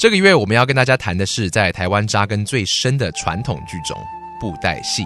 [0.00, 4.02] 这个月我们要跟大家谈的是在台湾扎根最深的传统剧种——
[4.40, 5.04] 布袋戏。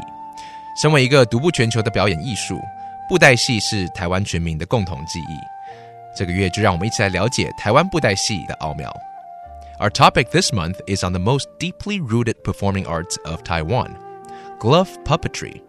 [0.80, 2.60] 身为一个独步全球的表演艺术，
[3.08, 5.36] 布袋戏是台湾全民的共同记忆。
[6.16, 8.88] 这个月就让我们一起来了解台湾布袋戏的奥妙。
[9.80, 13.96] Our topic this month is on the most deeply rooted performing arts of Taiwan,
[14.60, 15.60] glove puppetry.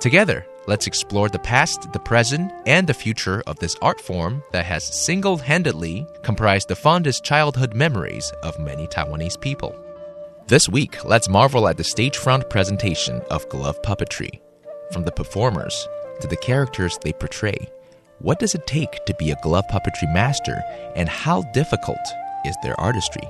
[0.00, 4.65] Together, let's explore the past, the present, and the future of this art form that
[4.65, 9.75] has single handedly comprised the fondest childhood memories of many Taiwanese people.
[10.47, 14.39] This week, let's marvel at the stagefront presentation of glove puppetry.
[14.91, 15.87] From the performers
[16.21, 17.57] to the characters they portray,
[18.19, 20.61] what does it take to be a glove puppetry master,
[20.95, 21.97] and how difficult
[22.45, 23.27] is their artistry?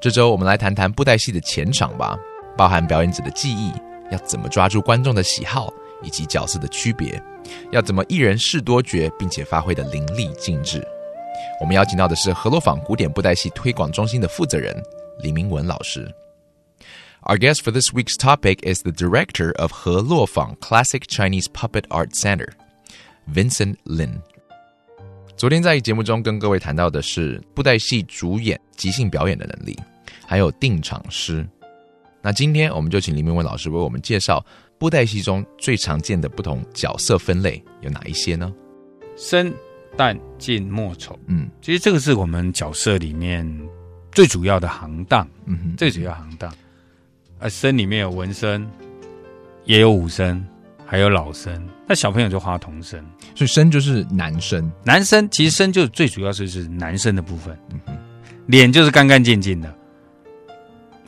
[0.00, 2.18] 这周我们来谈谈布袋戏的前场吧，
[2.56, 3.72] 包含表演者的技艺，
[4.10, 5.72] 要怎么抓住观众的喜好，
[6.03, 7.21] 以及角色的区别，
[7.71, 10.85] 要怎么一人饰多角，并且发挥的淋漓尽致。
[11.61, 14.75] 我们邀请到的是河洛坊古典布袋戏推广中心的负责人
[15.21, 16.09] 李明文老师。
[17.23, 22.11] Our guest for this week's topic is the director of He Luofang Classic Chinese Puppet Art
[22.13, 22.47] Center,
[23.33, 24.21] Vincent Lin.
[25.35, 29.77] 昨天在节目中跟各位谈到的是布袋戏主演即兴表演的能力，
[30.25, 31.45] 还有定场诗。
[32.21, 34.43] 那今天我们就请林明文老师为我们介绍
[34.79, 38.51] 布袋戏中最常见的不同角色分类有哪一些呢？
[39.17, 39.53] 生、
[39.97, 41.19] 旦、净、末、丑。
[41.27, 43.45] 嗯其实这个是我们角色里面
[44.11, 46.49] 最主要的行当，嗯哼，最主要行当。
[47.39, 48.65] 啊，生里面有文生，
[49.65, 50.43] 也有武生，
[50.85, 51.61] 还有老生。
[51.85, 53.03] 那小朋友就画童生，
[53.35, 57.97] 所以生就是男生，男生其实生就最主要是是男生的部分，嗯哼，
[58.45, 59.75] 脸就是干干净净的。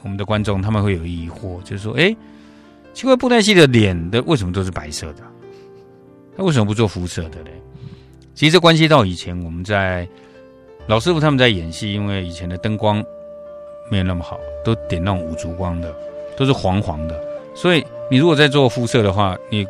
[0.02, 2.14] 我们的观众他们会有疑惑，就是说，哎，
[2.94, 5.24] 奇怪，布袋戏的脸的为什么都是白色的？
[6.36, 7.52] 那为什么不做肤色的嘞？
[8.34, 10.08] 其实这关系到以前我们在
[10.88, 13.04] 老师傅他们在演戏，因为以前的灯光
[13.90, 15.94] 没有那么好，都点那种五烛光的，
[16.36, 17.22] 都是黄黄的，
[17.54, 19.66] 所以你如果在做肤色的话，你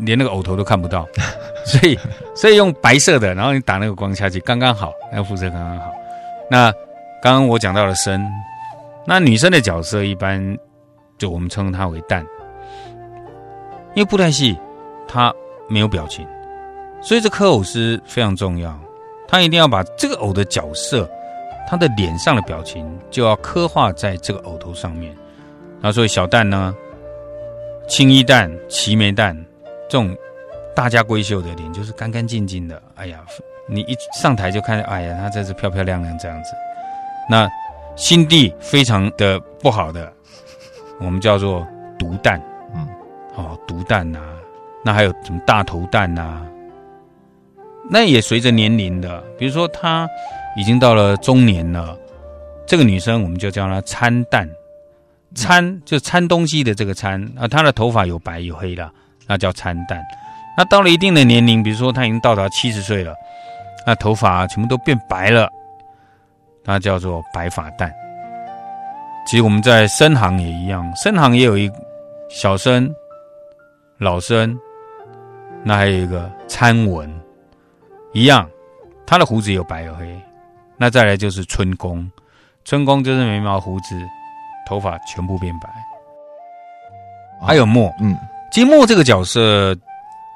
[0.00, 1.06] 连那个偶头都看不到，
[1.64, 1.98] 所以
[2.34, 5.92] 所以用白色的，然后你打那个光下去，刚刚好，那个肤色刚刚好。
[6.50, 6.72] 那
[7.22, 8.26] 刚刚我讲到了深，
[9.06, 10.58] 那女生的角色一般
[11.18, 12.24] 就我们称她为旦，
[13.96, 14.56] 因为布袋戏
[15.08, 15.34] 它
[15.68, 16.24] 没有表情，
[17.00, 18.78] 所以这刻偶师非常重要，
[19.26, 21.10] 他一定要把这个偶的角色，
[21.66, 25.16] 他的脸上的表情就要刻画在这个偶头上面。
[25.80, 26.76] 那所以小旦呢，
[27.88, 29.34] 青衣旦、齐眉旦
[29.88, 30.14] 这种
[30.74, 33.24] 大家闺秀的脸就是干干净净的，哎呀，
[33.66, 36.50] 你一上台就看，哎呀，她这漂漂亮亮这样子。
[37.30, 37.48] 那
[37.96, 40.12] 心地非常的不好的，
[41.00, 41.66] 我们叫做
[41.98, 42.55] 毒旦，嗯，
[43.36, 44.18] 哦，毒蛋呐、
[44.84, 46.44] 那还有什么大头蛋呐、
[47.90, 50.08] 那也随着年龄的，比如说她
[50.56, 51.96] 已经到了中年了，
[52.66, 54.48] 这个女生我们就叫她参蛋，
[55.34, 58.90] 参就参东西的这个参啊，她的头发有白有黑的，
[59.26, 60.02] 那叫参蛋。
[60.56, 63.14] 那到了一定的年龄，比如说她已经到达七十岁了，
[63.86, 65.50] 那头发全部都变白了，
[66.64, 67.92] 那叫做白发蛋。
[69.26, 71.70] 其实我们在深行也一样，深行也有一
[72.30, 72.90] 小生、
[73.98, 74.58] 老生，
[75.64, 77.10] 那还有一个参文，
[78.12, 78.48] 一样，
[79.06, 80.14] 他的胡子有白有黑。
[80.76, 82.10] 那再来就是春宫，
[82.64, 83.98] 春宫就是眉毛、胡子、
[84.68, 85.68] 头发全部变白。
[87.40, 88.14] 还有墨，嗯
[88.52, 89.74] 其实墨这个角色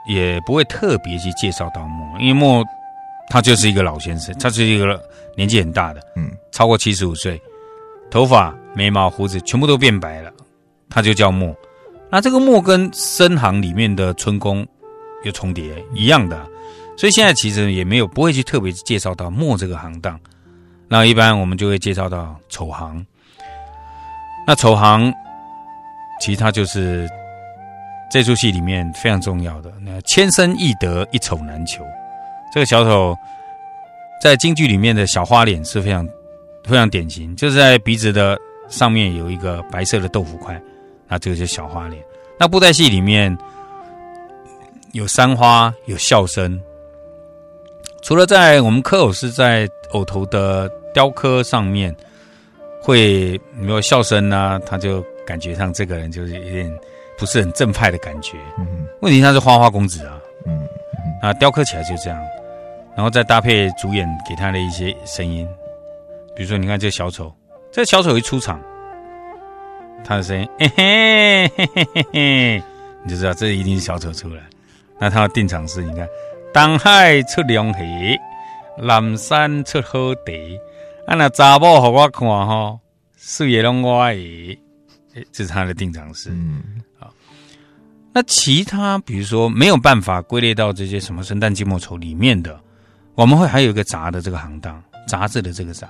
[0.07, 2.65] 也不会特别去介绍到墨，因为墨
[3.29, 4.99] 他就是一个老先生，他是一个
[5.37, 7.41] 年纪很大的，嗯超过七十五岁，
[8.11, 10.33] 头发、眉毛、胡子全部都变白了，
[10.89, 11.55] 他就叫墨。
[12.11, 14.67] 那这个墨跟深行里面的春宫
[15.25, 16.45] 有重叠一样的，
[16.97, 20.19] 所以现在其实也没有不会去特别介绍到墨这个行当。
[20.89, 23.05] 那一般我们就会介绍到丑行。
[24.47, 25.13] 那丑行
[26.21, 27.09] 其他就是
[28.11, 29.73] 这出戏里面非常重要的。
[29.81, 31.85] 那千生易得，一丑难求。
[32.53, 33.17] 这个小丑
[34.21, 36.05] 在京剧里面的小花脸是非常
[36.65, 38.37] 非常典型，就是在鼻子的
[38.69, 40.61] 上面有一个白色的豆腐块，
[41.11, 42.03] 那这个就是小花脸。
[42.39, 43.37] 那布袋戏里面
[44.93, 46.59] 有山花，有笑声。
[48.01, 51.95] 除了在我们科偶是在偶头的雕刻上面，
[52.81, 56.79] 会没有笑声呢，他就感觉上这个人就是有点
[57.19, 58.39] 不是很正派的感觉。
[58.59, 60.67] 嗯问题他是花花公子啊，嗯
[61.21, 62.19] 啊，雕刻起来就这样，
[62.97, 65.47] 然后再搭配主演给他的一些声音，
[66.35, 67.33] 比如说你看这个小丑，
[67.71, 68.61] 这个小丑一出场，
[70.05, 72.63] 他的声音，嘿嘿嘿嘿嘿嘿，
[73.05, 74.43] 你就知道这一定是小丑出来。
[74.99, 76.09] 那他的定场诗，你看，
[76.53, 78.19] 东海出良鱼，
[78.79, 80.59] 南山出好地，
[81.07, 82.79] 啊那查某和我看吼，
[83.17, 84.59] 水也拢我的，诶
[85.33, 86.31] 这是他的定场诗。
[86.31, 86.83] 嗯。
[86.99, 87.13] 好。
[88.13, 92.61] 那其他比如说没有办法归类到这些什么圣诞寂寞丑里面的，
[93.15, 95.89] 我们会还有一个杂的这个行当，杂志的这个杂，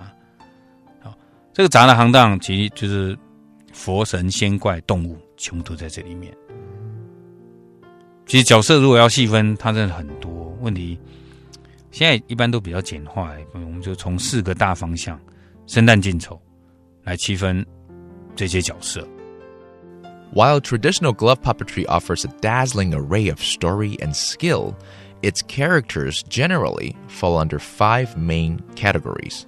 [1.03, 1.13] 好，
[1.53, 3.19] 这个杂的行当其实就是
[3.73, 6.37] 佛神仙怪动物全部都在这里面。
[8.27, 10.99] 其实角色如果要细分，它真的很多问题。
[11.91, 15.19] 现在一般都比较简化，我们就从四个大方向
[15.67, 16.41] 生旦净丑
[17.03, 17.67] 来区分
[18.37, 19.07] 这些角色。
[20.33, 24.75] While traditional glove puppetry offers a dazzling array of story and skill,
[25.23, 29.43] its characters generally fall under five main categories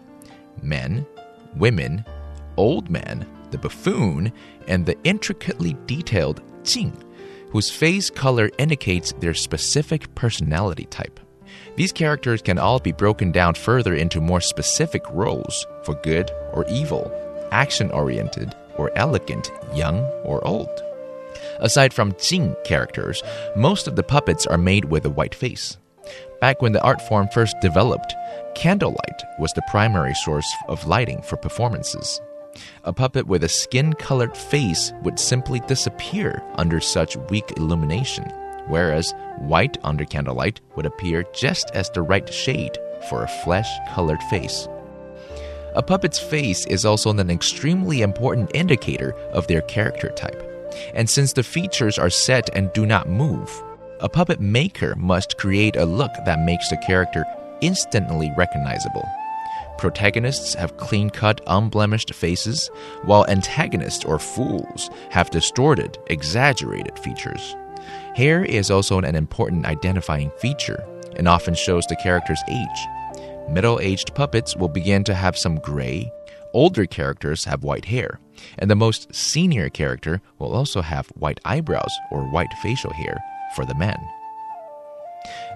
[0.60, 1.04] men,
[1.56, 2.04] women,
[2.56, 4.32] old men, the buffoon,
[4.66, 6.96] and the intricately detailed Jing,
[7.50, 11.20] whose face color indicates their specific personality type.
[11.76, 16.66] These characters can all be broken down further into more specific roles for good or
[16.69, 17.10] evil,
[17.50, 20.69] action oriented or elegant, young or old.
[21.60, 23.22] Aside from Jing characters,
[23.56, 25.76] most of the puppets are made with a white face.
[26.40, 28.14] Back when the art form first developed,
[28.55, 32.20] candlelight was the primary source of lighting for performances.
[32.84, 38.25] A puppet with a skin colored face would simply disappear under such weak illumination,
[38.69, 42.78] whereas white under candlelight would appear just as the right shade
[43.08, 44.69] for a flesh colored face.
[45.75, 50.43] A puppet's face is also an extremely important indicator of their character type.
[50.94, 53.50] And since the features are set and do not move,
[54.00, 57.25] a puppet maker must create a look that makes the character
[57.60, 59.08] instantly recognizable.
[59.78, 62.70] Protagonists have clean cut, unblemished faces,
[63.04, 67.56] while antagonists or fools have distorted, exaggerated features.
[68.14, 70.84] Hair is also an important identifying feature
[71.16, 73.19] and often shows the character's age.
[73.48, 76.10] Middle aged puppets will begin to have some gray,
[76.52, 78.20] older characters have white hair,
[78.58, 83.22] and the most senior character will also have white eyebrows or white facial hair
[83.54, 83.98] for the men.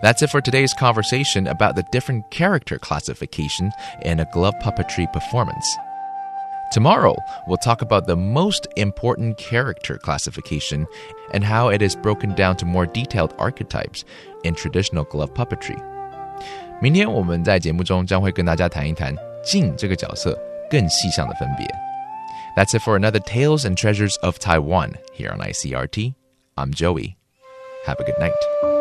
[0.02, 3.72] That's it for today's conversation about the different character classification
[4.02, 5.66] in a glove puppetry performance.
[6.72, 7.16] Tomorrow,
[7.48, 10.88] we'll talk about the most important character classification
[11.34, 14.06] and how it is broken down to more detailed archetypes
[14.44, 15.80] in traditional glove puppetry.
[16.82, 20.36] 明天我们在节目中将会跟大家谈一谈静这个角色
[20.70, 21.68] 更细项的分别。
[22.56, 26.16] That's it for another Tales and Treasures of Taiwan here on ICRT.
[26.56, 27.18] I'm Joey.
[27.86, 28.75] Have a good night.